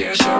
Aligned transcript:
You 0.00 0.39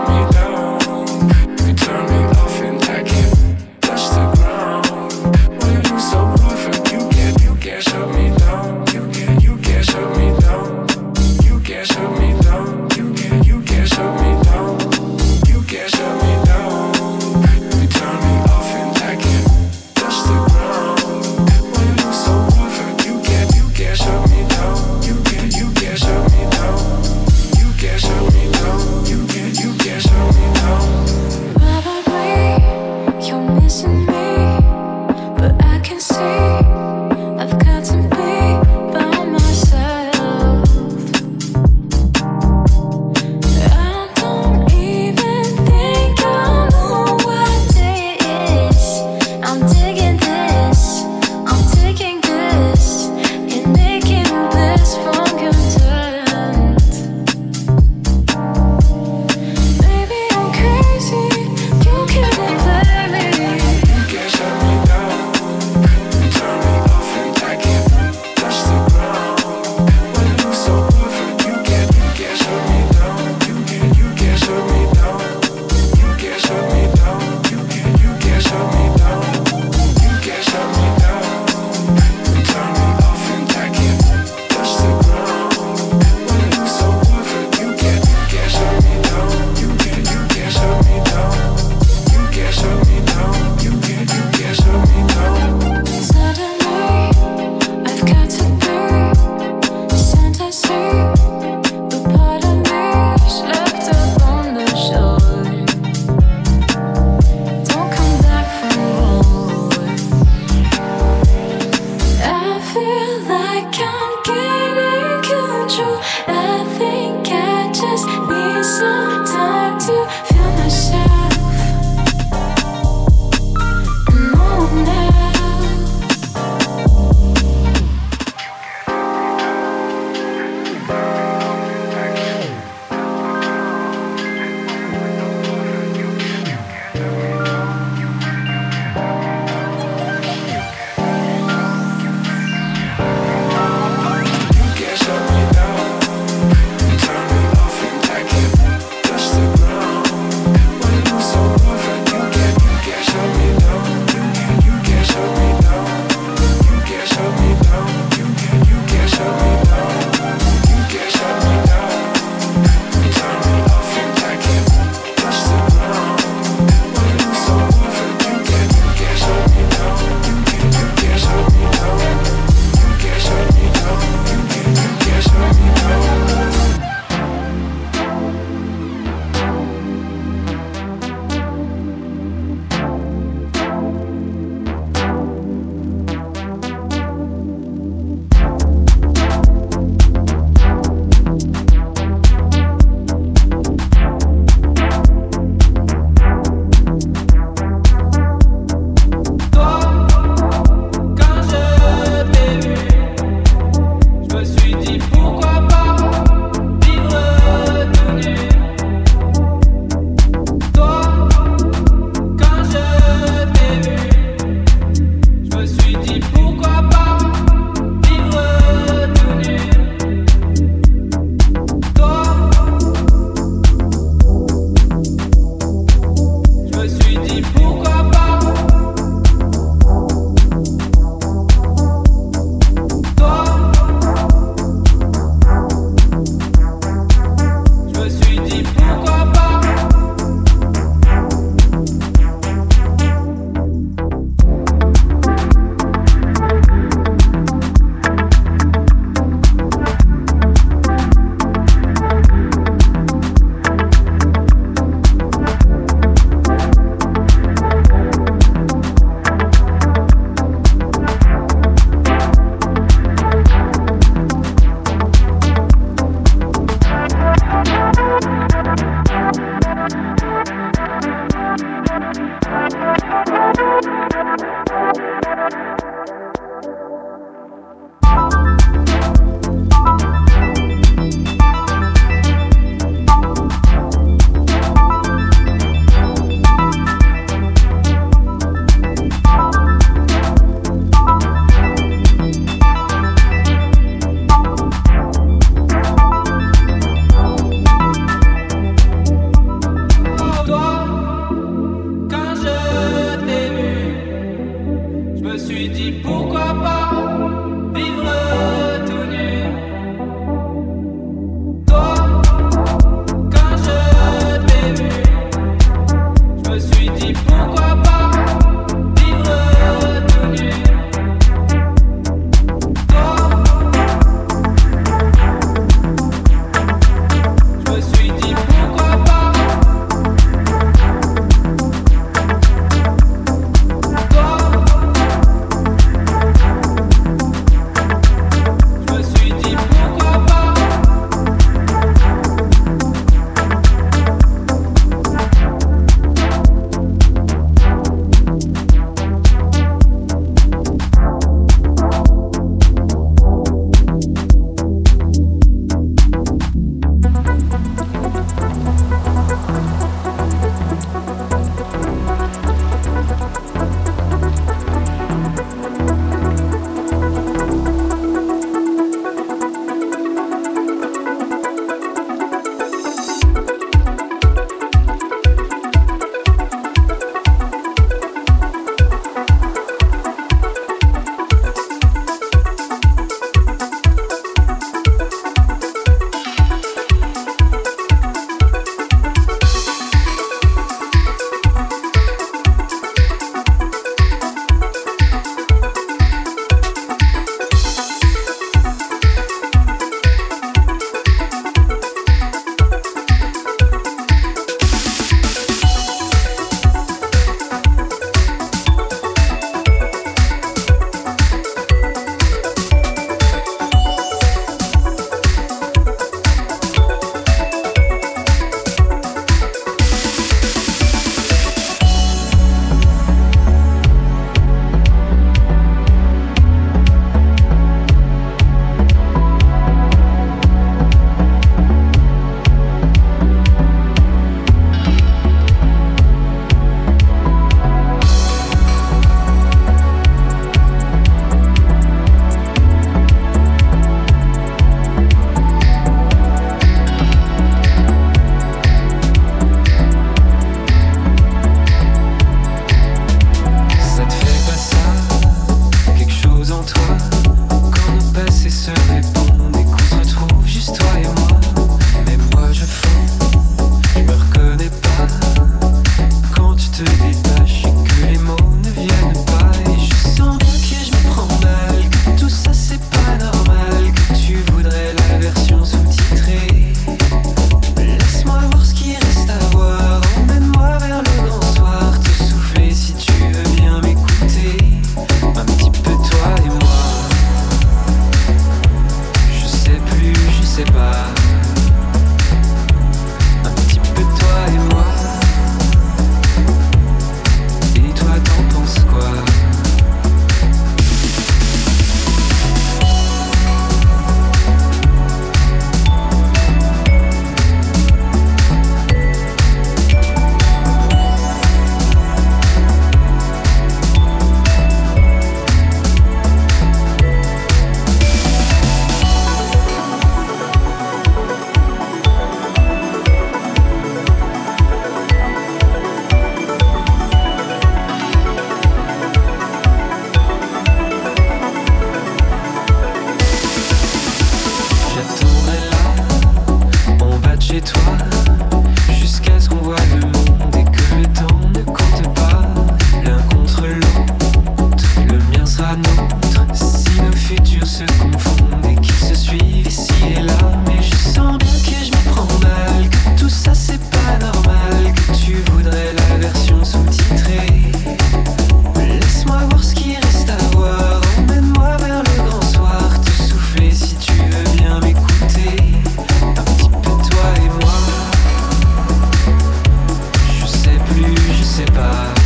se 571.66 572.19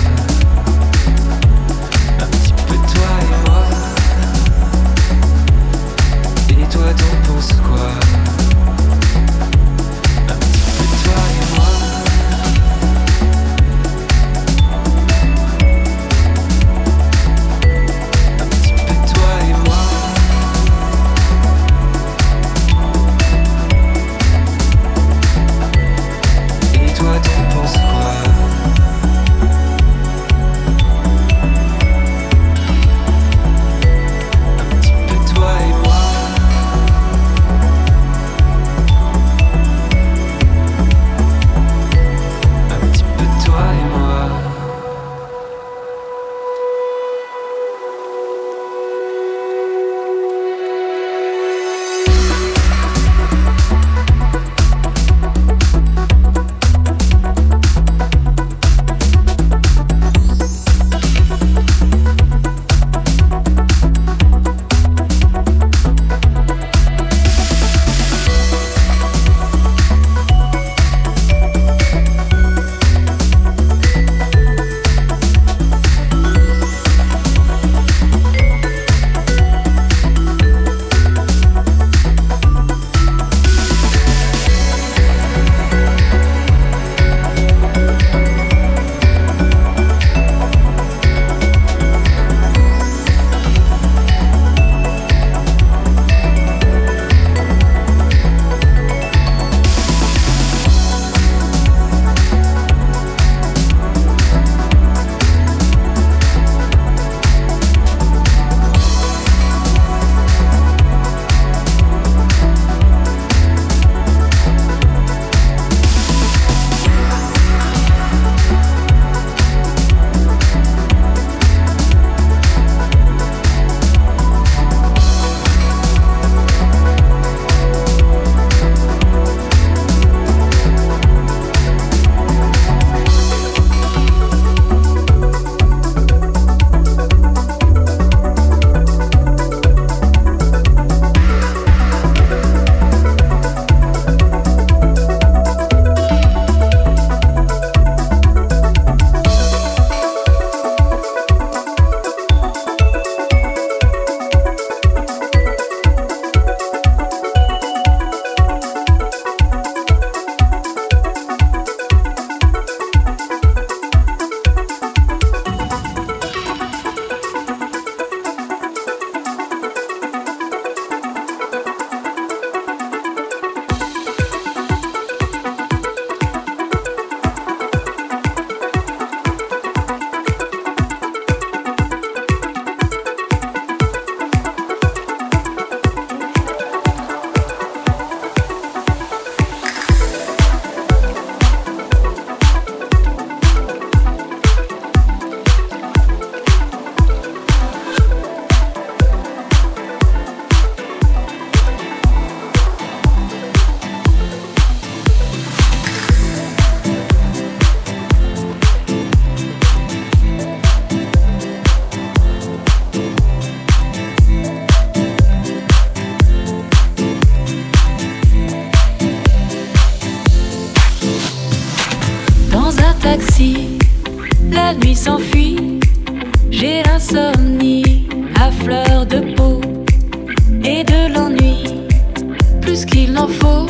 plus 232.65 232.85
qu'il 232.87 233.13
n'en 233.13 233.29
faut. 233.29 233.67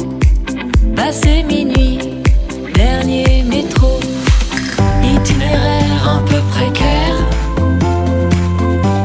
Passé 0.95 1.43
minuit, 1.43 1.99
dernier 2.75 3.43
métro. 3.43 3.99
Itinéraire 5.03 6.09
un 6.09 6.23
peu 6.23 6.41
précaire, 6.53 7.17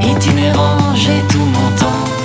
itinérant, 0.02 0.96
j'ai 0.96 1.22
tout 1.30 1.48
mon 1.56 1.70
temps. 1.82 2.19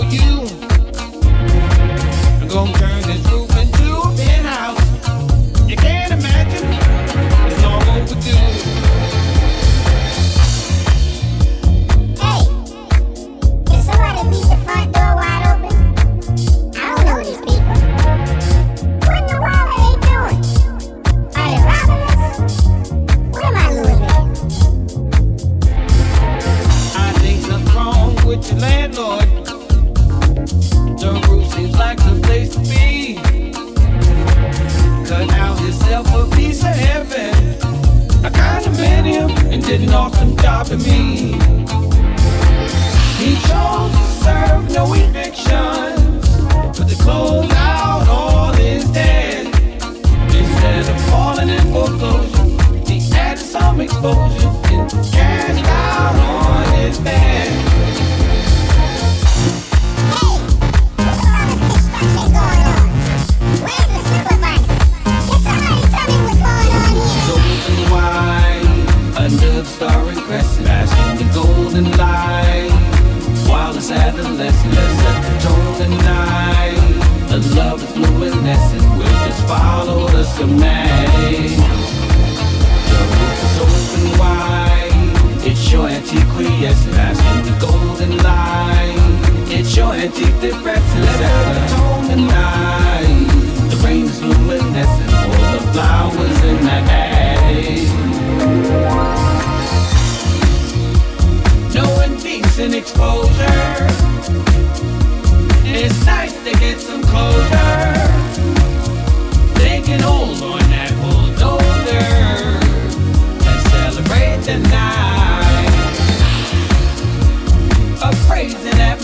Renovations 0.00 0.50
you. 0.50 0.63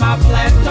My 0.01 0.17
plateau, 0.17 0.70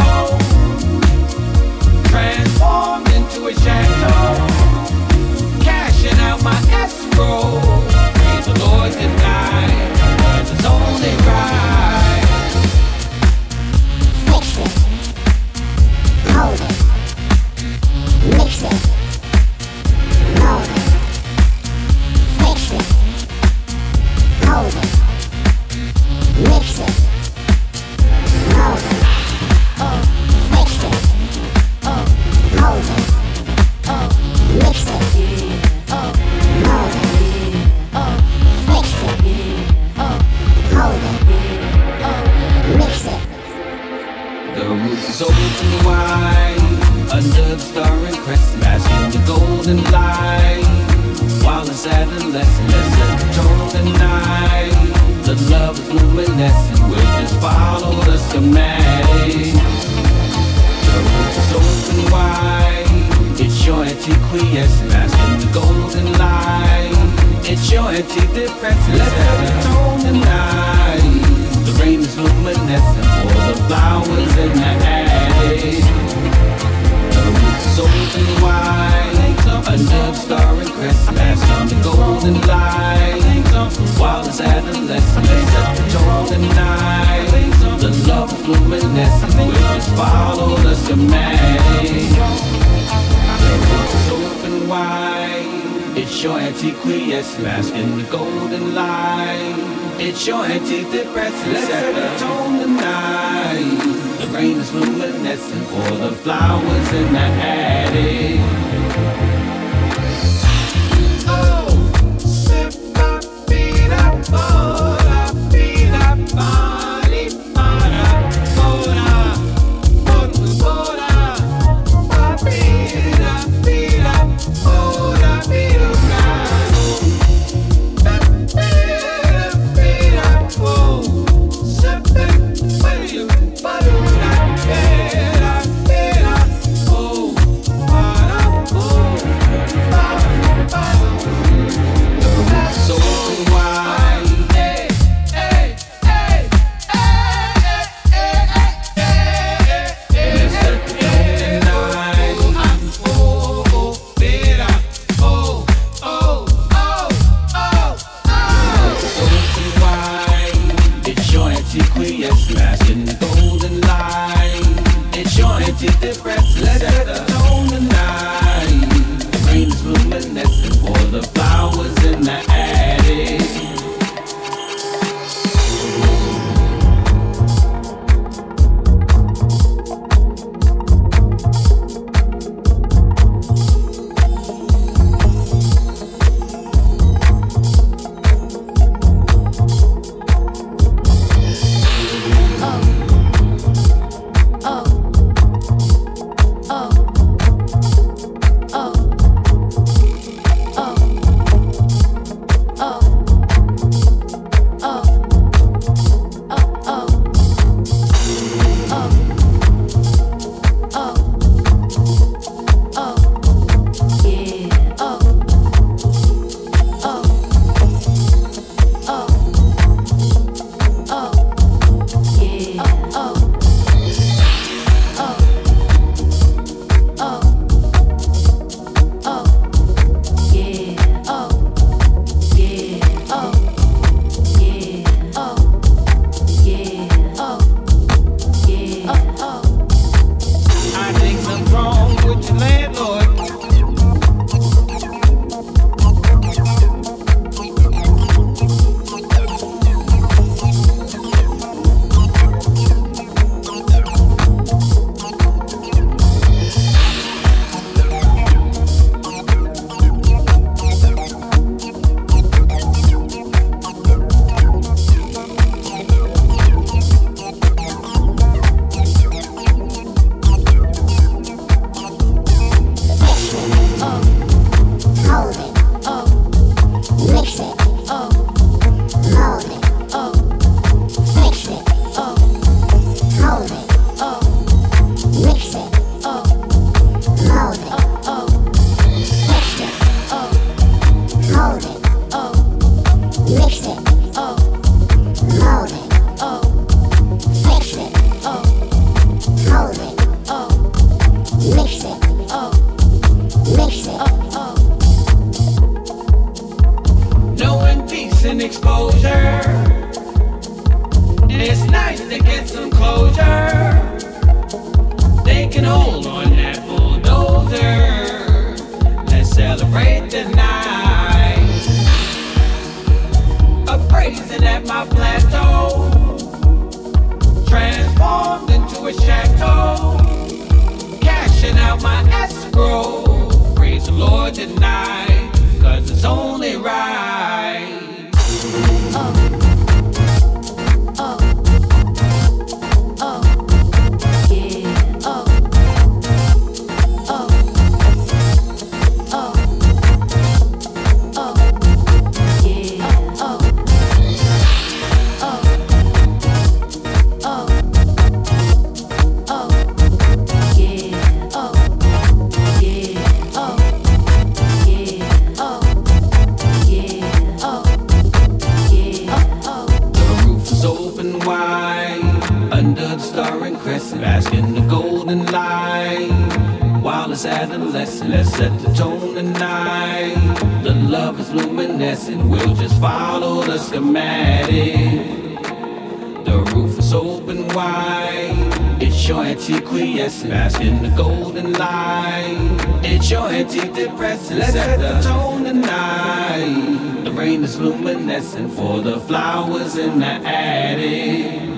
antidepressant. 393.71 394.59
Let's 394.59 394.73
set 394.73 394.99
the 394.99 395.21
tone 395.29 395.65
tonight. 395.65 397.25
The 397.25 397.33
rain 397.33 397.63
is 397.65 397.79
luminescent 397.79 398.73
for 398.73 399.01
the 399.01 399.21
flowers 399.21 399.97
in 399.97 400.19
the 400.19 400.27
attic. 400.27 401.70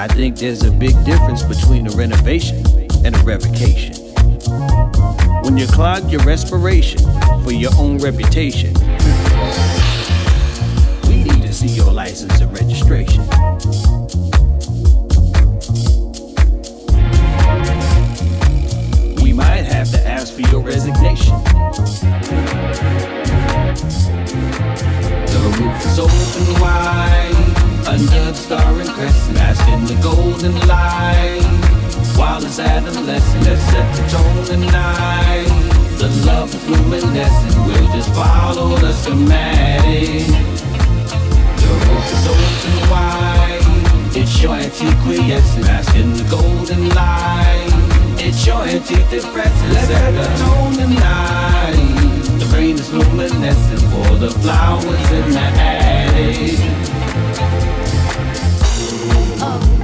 I 0.00 0.08
think 0.08 0.38
there's 0.38 0.62
a 0.62 0.70
big 0.70 0.94
difference 1.04 1.42
between 1.42 1.86
a 1.86 1.90
renovation 1.90 2.64
and 3.04 3.14
a 3.14 3.18
revocation. 3.18 3.94
When 5.42 5.58
you 5.58 5.66
clog 5.66 6.10
your 6.10 6.22
respiration 6.22 7.00
for 7.44 7.52
your 7.52 7.70
own 7.76 7.98
reputation, 7.98 8.72
we 11.06 11.22
need 11.22 11.42
to 11.42 11.52
see 11.52 11.66
your 11.66 11.92
license 11.92 12.40
and 12.40 12.50
registration. 12.50 13.20
We 19.22 19.34
might 19.34 19.66
have 19.66 19.90
to 19.90 20.02
ask 20.06 20.32
for 20.32 20.48
your 20.50 20.62
resignation. 20.62 21.36
The 25.26 25.56
roof 25.60 25.84
is 25.84 25.98
open 25.98 26.58
wide 26.58 27.59
under 27.90 28.30
the 28.30 28.34
star 28.34 28.80
and 28.80 28.88
crescent, 28.90 29.34
basking 29.34 29.84
the 29.84 30.00
golden 30.00 30.54
light. 30.68 31.42
While 32.14 32.44
it's 32.44 32.60
adolescent, 32.60 33.44
let's 33.44 33.62
set 33.62 33.86
the 33.96 34.02
tone 34.14 34.44
tonight. 34.46 35.50
The 35.98 36.08
love 36.24 36.54
is 36.54 36.68
luminescent, 36.68 37.56
we'll 37.66 37.90
just 37.90 38.14
follow 38.14 38.76
the 38.76 38.92
schematic. 38.92 40.24
The 41.60 41.70
roof 41.82 42.06
is 42.14 42.26
open 42.30 42.76
wide. 42.92 43.58
It's 44.14 44.40
your 44.40 44.54
antiquiescent, 44.54 45.66
basking 45.66 46.12
the 46.12 46.26
golden 46.30 46.90
light. 46.90 47.74
It's 48.22 48.46
your 48.46 48.62
antidepressant, 48.70 49.72
let's 49.74 49.88
set 49.88 50.12
the 50.14 50.26
tone 50.44 50.74
tonight. 50.74 52.38
The 52.38 52.46
rain 52.54 52.76
is 52.76 52.92
luminescent 52.92 53.82
for 53.90 54.14
the 54.14 54.30
flowers 54.30 55.10
in 55.10 55.32
the 55.32 55.40
attic 55.58 56.99
love. 59.50 59.79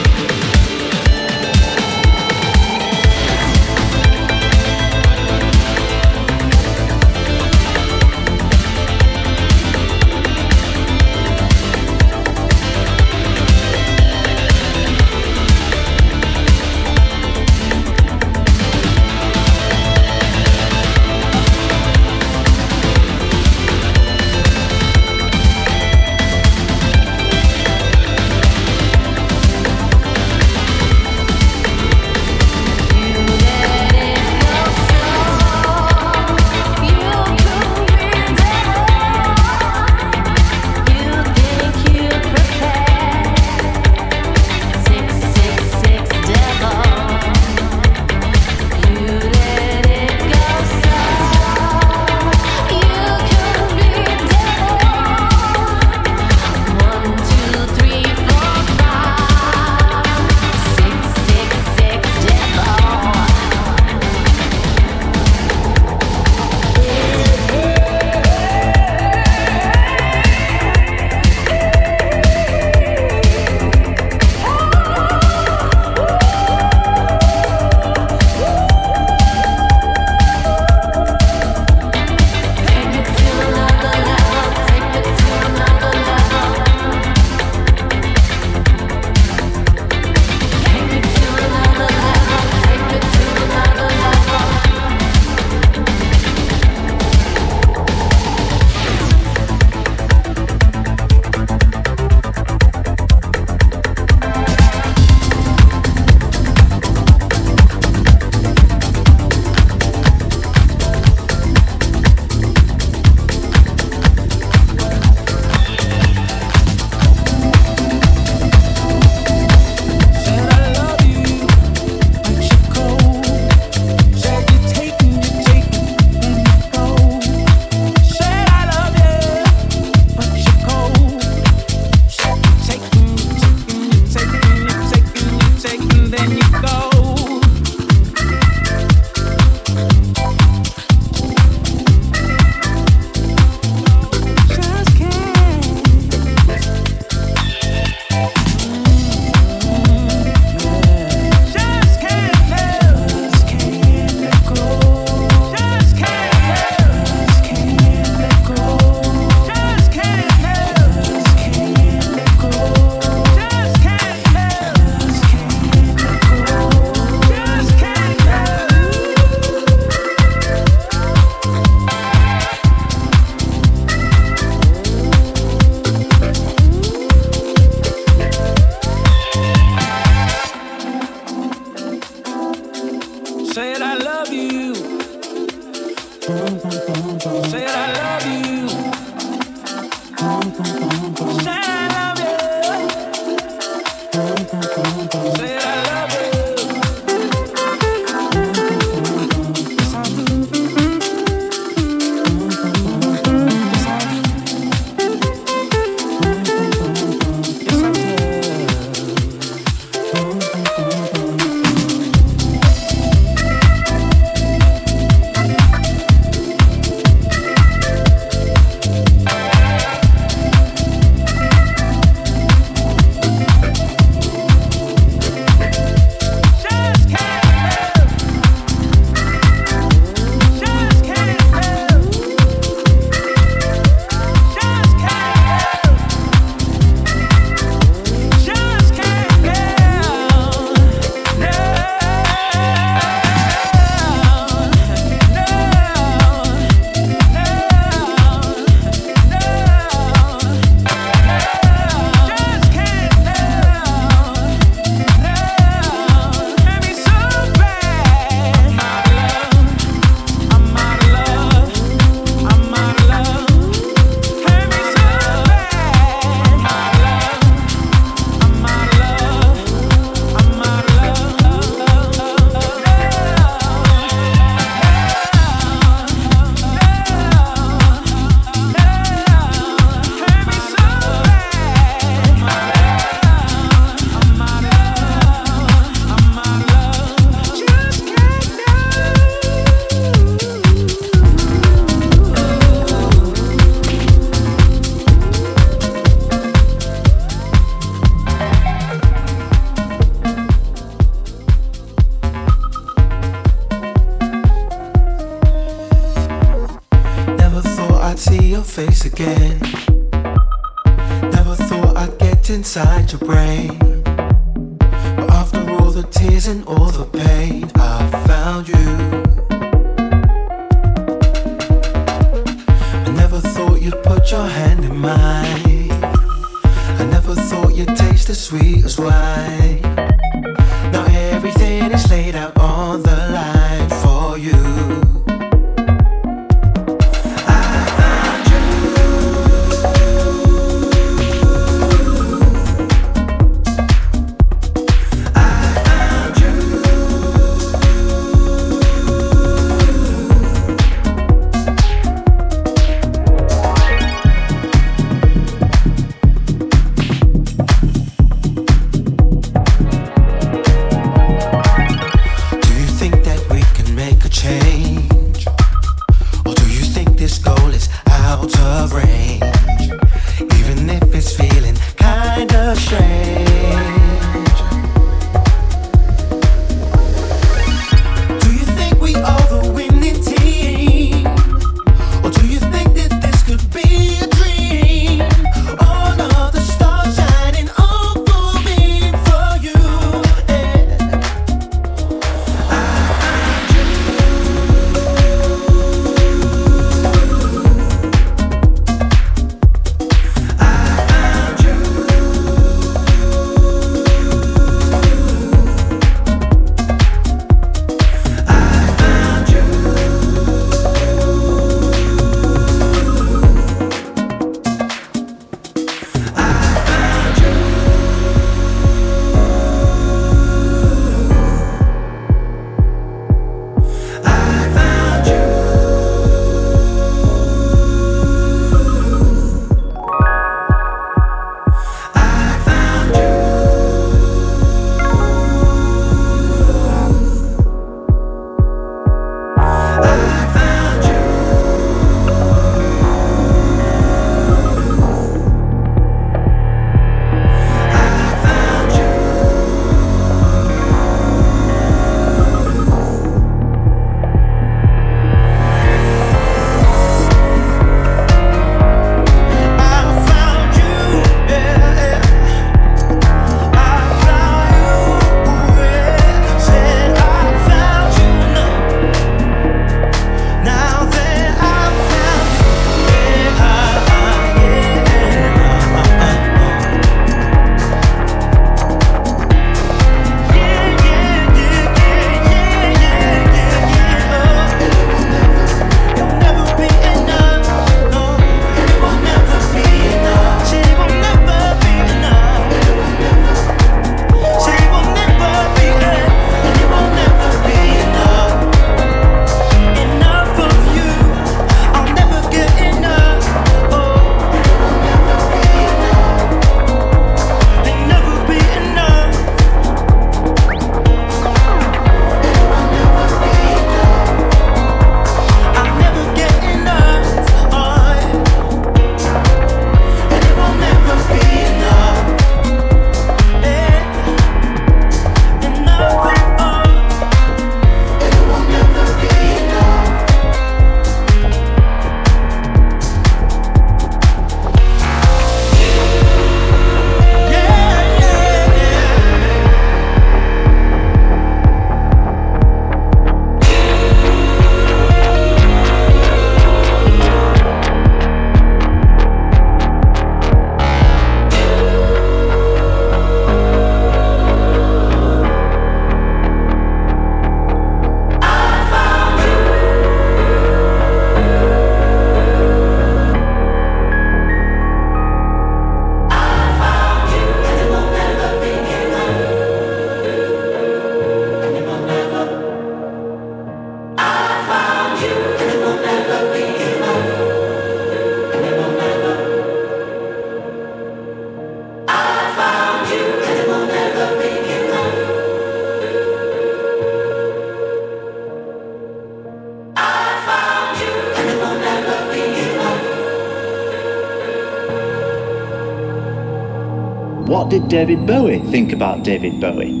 David 597.91 598.25
Bowie 598.25 598.59
think 598.71 598.93
about 598.93 599.25
David 599.25 599.59
Bowie? 599.59 600.00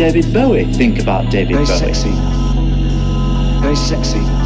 David 0.00 0.32
Bowie 0.32 0.64
think 0.64 0.98
about 0.98 1.30
David 1.30 1.56
Very 1.56 1.66
Bowie? 1.66 1.78
Sexy. 1.78 2.10
Very 3.60 3.76
sexy. 3.76 4.39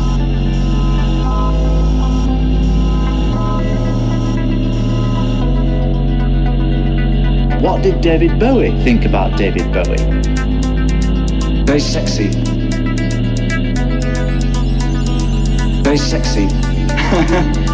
What 7.64 7.82
did 7.82 8.02
David 8.02 8.38
Bowie 8.38 8.78
think 8.84 9.06
about 9.06 9.38
David 9.38 9.72
Bowie? 9.72 9.96
Very 11.64 11.80
sexy. 11.80 12.28
Very 15.82 15.96
sexy. 15.96 17.70